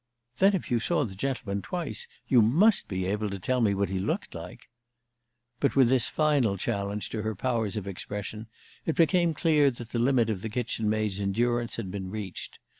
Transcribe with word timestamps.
"Then, 0.37 0.55
if 0.55 0.71
you 0.71 0.79
saw 0.79 1.05
the 1.05 1.13
gentleman 1.13 1.61
twice, 1.61 2.07
you 2.27 2.41
must 2.41 2.87
be 2.87 3.05
able 3.05 3.29
to 3.29 3.37
tell 3.37 3.61
me 3.61 3.75
what 3.75 3.89
he 3.89 3.99
looked 3.99 4.33
like." 4.33 4.61
But 5.59 5.75
with 5.75 5.89
this 5.89 6.07
final 6.07 6.57
challenge 6.57 7.11
to 7.11 7.21
her 7.21 7.35
powers 7.35 7.77
of 7.77 7.85
expression 7.85 8.47
it 8.83 8.95
became 8.95 9.35
clear 9.35 9.69
that 9.69 9.91
the 9.91 9.99
limit 9.99 10.31
of 10.31 10.41
the 10.41 10.49
kitchen 10.49 10.89
maid's 10.89 11.19
endurance 11.21 11.75
had 11.75 11.91
been 11.91 12.09
reached. 12.09 12.57